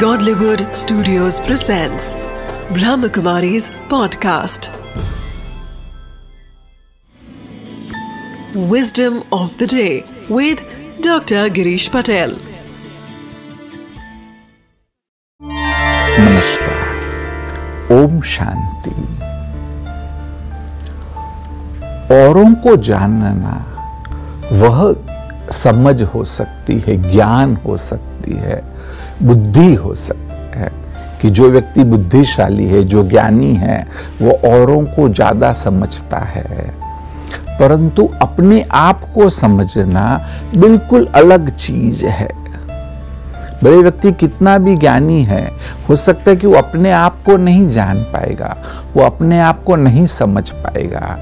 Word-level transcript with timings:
Godlywood 0.00 0.62
Studios 0.76 1.38
presents 1.40 2.16
Brahmakumari's 2.76 3.70
podcast. 3.92 4.68
Wisdom 8.72 9.22
of 9.32 9.56
the 9.58 9.66
day 9.66 10.04
with 10.28 10.58
Dr. 11.00 11.48
Girish 11.58 11.88
Patel. 11.96 12.36
नमस्कार 16.18 17.92
ओम 17.98 18.20
शांति 18.34 18.94
औरों 22.14 22.54
को 22.64 22.76
जानना 22.90 23.56
वह 24.62 24.78
समझ 25.64 26.00
हो 26.14 26.24
सकती 26.24 26.78
है 26.86 26.96
ज्ञान 27.10 27.56
हो 27.66 27.76
सकती 27.90 28.34
है 28.44 28.62
बुद्धि 29.22 29.74
हो 29.74 29.94
सकती 29.94 30.58
है 30.58 30.70
कि 31.22 31.30
जो 31.30 31.50
व्यक्ति 31.50 31.84
बुद्धिशाली 31.84 32.66
है, 32.66 32.84
जो 32.84 33.08
ज्ञानी 33.08 33.54
है, 33.54 33.86
वो 34.22 34.30
औरों 34.30 34.84
को 34.84 35.08
ज़्यादा 35.08 35.52
समझता 35.52 36.18
है। 36.18 36.86
परंतु 37.60 38.10
अपने 38.22 38.66
आप 38.72 39.00
को 39.14 39.28
समझना 39.28 40.26
बिल्कुल 40.56 41.06
अलग 41.06 41.50
चीज़ 41.56 42.06
है। 42.06 42.28
बड़े 43.64 43.76
व्यक्ति 43.76 44.12
कितना 44.12 44.58
भी 44.58 44.76
ज्ञानी 44.76 45.24
है, 45.24 45.50
हो 45.88 45.96
सकता 45.96 46.30
है 46.30 46.36
कि 46.36 46.46
वो 46.46 46.54
अपने 46.54 46.90
आप 46.90 47.22
को 47.26 47.36
नहीं 47.36 47.68
जान 47.68 48.02
पाएगा, 48.02 48.56
वो 48.94 49.02
अपने 49.02 49.40
आप 49.40 49.64
को 49.64 49.76
नहीं 49.76 50.06
समझ 50.06 50.50
पाएगा। 50.50 51.18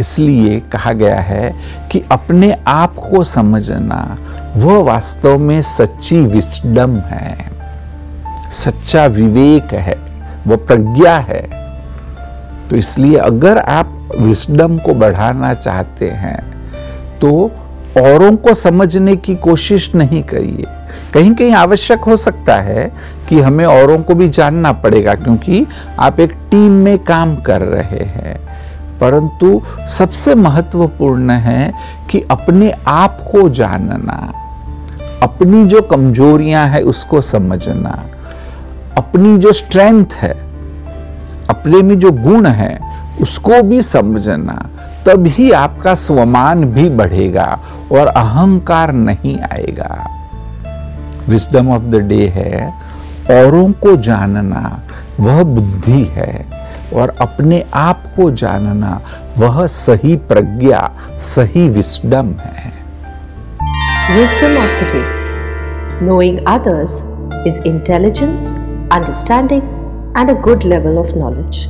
इसलिए 0.00 0.60
कहा 0.60 0.92
गया 0.92 1.20
है 1.20 1.54
कि 1.90 2.02
अपने 2.12 2.56
आप 2.66 2.94
को 2.94 3.24
समझना 3.24 4.18
वह 4.56 4.82
वास्तव 4.82 5.38
में 5.38 5.60
सच्ची 5.62 6.20
विस्डम 6.22 6.96
है। 6.98 7.50
सच्चा 8.52 9.04
विवेक 9.06 9.72
है। 9.74 9.96
वह 10.46 10.56
प्रज्ञा 10.56 11.16
है। 11.18 11.42
तो 12.70 12.76
इसलिए 12.76 13.16
अगर 13.16 13.58
आप 13.58 14.08
विस्डम 14.18 14.76
को 14.78 14.94
बढ़ाना 14.94 15.52
चाहते 15.54 16.10
हैं 16.10 16.40
तो 17.20 17.50
औरों 18.00 18.34
को 18.36 18.54
समझने 18.54 19.16
की 19.16 19.34
कोशिश 19.36 19.94
नहीं 19.94 20.22
करिए। 20.22 20.66
कहीं 21.14 21.34
कहीं 21.34 21.54
आवश्यक 21.54 22.00
हो 22.00 22.16
सकता 22.16 22.54
है 22.56 22.90
कि 23.28 23.40
हमें 23.40 23.64
औरों 23.64 23.98
को 23.98 24.14
भी 24.14 24.28
जानना 24.28 24.72
पड़ेगा, 24.72 25.14
क्योंकि 25.14 25.66
आप 25.98 26.20
एक 26.20 26.32
टीम 26.50 26.70
में 26.84 26.98
काम 26.98 27.36
कर 27.36 27.62
रहे 27.62 28.04
हैं। 28.04 28.40
परंतु 29.02 29.62
सबसे 29.88 30.34
महत्वपूर्ण 30.34 31.30
है 31.30 31.74
कि 32.10 32.20
अपने 32.30 32.74
आप 32.88 33.18
को 33.32 33.48
जानना, 33.48 34.32
अपनी 35.22 35.66
जो 35.66 35.82
कमजोरियाँ 35.82 36.68
हैं 36.68 36.82
उसको 36.82 37.20
समझना, 37.20 38.04
अपनी 38.96 39.38
जो 39.38 39.52
स्ट्रेंथ 39.52 40.06
है, 40.14 40.32
अपने 41.50 41.82
में 41.82 41.98
जो 42.00 42.12
गुण 42.12 42.46
है 42.46 42.80
उसको 43.20 43.62
भी 43.62 43.82
समझना, 43.82 44.70
तभी 45.06 45.50
आपका 45.50 45.94
स्वमान 45.94 46.64
भी 46.64 46.88
बढ़ेगा 46.90 47.60
और 47.92 48.06
अहंकार 48.06 48.92
नहीं 48.92 49.40
आएगा। 49.40 50.06
विस्डम 51.28 51.70
ऑफ़ 51.70 51.82
द 51.82 51.94
डे 51.94 52.26
है, 52.28 52.74
औरों 53.30 53.72
को 53.72 53.96
जानना, 53.96 54.82
वह 55.20 55.42
बुद्धि 55.42 56.04
है। 56.04 56.61
और 56.94 57.14
अपने 57.20 57.64
आप 57.74 58.02
को 58.16 58.30
जानना 58.30 59.00
वह 59.38 59.66
सही 59.66 60.16
प्रज्ञा, 60.30 60.80
सही 61.20 61.68
विस्डम 61.68 62.32
है। 62.40 62.72
Wisdom 64.16 64.56
of 64.62 64.80
the 64.80 64.88
day 64.92 66.06
knowing 66.06 66.38
others 66.48 66.96
is 67.46 67.60
intelligence 67.68 68.52
understanding 68.92 69.62
and 70.18 70.30
a 70.30 70.34
good 70.42 70.64
level 70.64 70.98
of 70.98 71.14
knowledge 71.18 71.64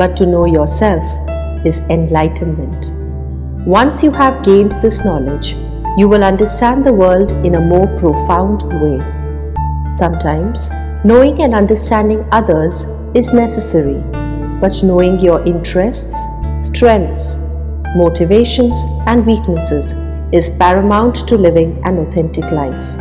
but 0.00 0.18
to 0.18 0.26
know 0.30 0.44
yourself 0.46 1.66
is 1.66 1.80
enlightenment 1.92 2.86
once 3.68 4.04
you 4.04 4.10
have 4.12 4.42
gained 4.44 4.80
this 4.82 5.04
knowledge 5.06 5.54
you 5.98 6.08
will 6.08 6.22
understand 6.22 6.84
the 6.84 6.96
world 7.00 7.32
in 7.46 7.54
a 7.54 7.60
more 7.66 7.86
profound 7.98 8.62
way 8.82 8.96
sometimes 9.98 10.70
knowing 11.06 11.40
and 11.40 11.54
understanding 11.54 12.24
others 12.32 12.84
is 13.16 13.34
necessary. 13.34 14.29
But 14.60 14.82
knowing 14.82 15.18
your 15.18 15.44
interests, 15.46 16.14
strengths, 16.56 17.38
motivations, 17.96 18.76
and 19.06 19.26
weaknesses 19.26 19.94
is 20.32 20.50
paramount 20.50 21.26
to 21.28 21.36
living 21.36 21.80
an 21.84 21.98
authentic 21.98 22.44
life. 22.52 22.99